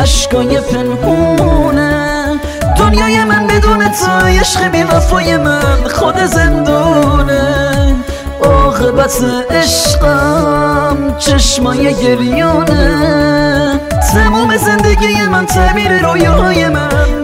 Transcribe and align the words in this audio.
عشقای 0.00 0.60
پنهونه. 0.60 2.40
دنیای 2.76 3.24
من 3.24 3.46
بدون 3.46 3.78
تو 3.78 4.26
عشق 4.26 4.68
بی 4.68 4.82
وفای 4.82 5.36
من 5.36 5.84
خود 5.94 6.16
زندونه. 6.16 7.94
آقبت 8.40 9.24
عشقم 9.50 11.16
چشمای 11.18 11.94
گریانه. 11.94 13.80
تموم 14.12 14.56
زندگی 14.56 15.22
من 15.22 15.46
تعمیر 15.46 16.08
رویاهای 16.08 16.68
من. 16.68 17.19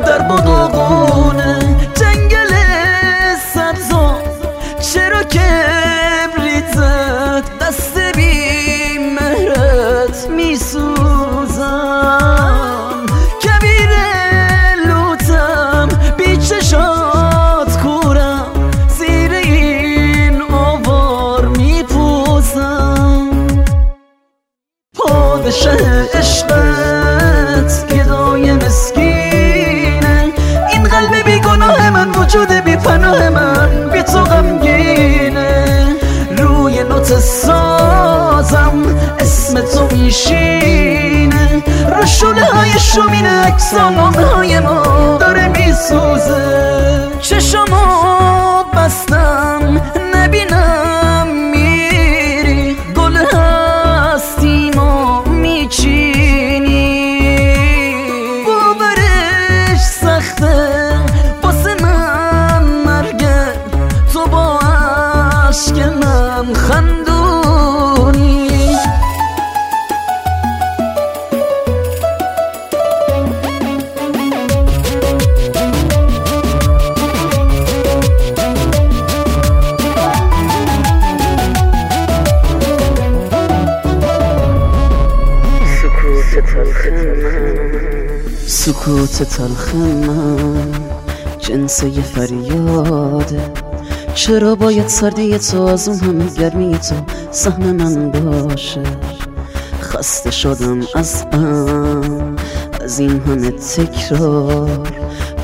پادشه 25.37 25.76
عشقت 26.15 27.87
گدای 27.92 28.52
مسکینه. 28.52 30.32
این 30.73 30.82
قلب 30.82 31.24
بی 31.24 31.40
گناه 31.40 31.90
من 31.90 32.10
وجود 32.10 32.52
بی 32.52 32.76
پناه 32.76 33.29
من 33.29 33.90
بی 33.92 34.02
تو 34.02 34.18
غمگینه. 34.18 35.96
روی 36.38 36.84
نوت 36.84 37.18
سازم 37.18 38.73
اسم 39.18 39.60
تو 39.60 39.96
میشینه. 39.96 41.62
شده 42.20 42.45
های 42.45 42.80
شومین 42.80 43.26
اکسانامه 43.26 44.24
های 44.24 44.60
ما 44.60 45.16
داره 45.20 45.48
میسوزه. 45.48 47.09
چشمو 47.20 48.05
سکوت 88.46 89.22
تلخ 89.22 89.74
من 89.74 90.72
جنس 91.38 91.82
یه 91.82 92.02
فریاده 92.02 93.40
چرا 94.14 94.54
باید 94.54 94.88
سردی 94.88 95.38
تو 95.38 95.62
از 95.62 95.88
اون 95.88 95.98
همه 95.98 96.34
گرمی 96.34 96.78
تو 96.78 96.94
سهم 97.30 97.62
من 97.62 98.10
باشه؟ 98.10 98.82
خسته 99.82 100.30
شدم 100.30 100.80
از 100.94 101.30
غم 101.30 102.36
از 102.80 102.98
این 102.98 103.20
همه 103.20 103.50
تکرار. 103.50 104.88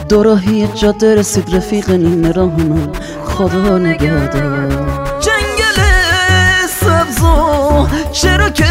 دوراهی 0.09 0.69
جاده 0.75 1.15
رسید 1.15 1.57
رفیق 1.57 1.91
نیمه 1.91 2.33
راه 2.33 2.57
من 2.57 2.89
خدا 3.25 3.79
نگهدار. 3.79 4.69
جنگل 5.21 5.79
سبزو 6.81 7.87
چرا 8.13 8.51
که 8.51 8.65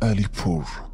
Alipur. 0.00 0.89